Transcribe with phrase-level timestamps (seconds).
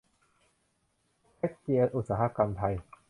[1.37, 2.73] แจ๊กเจียอุตสาหกรรม ไทย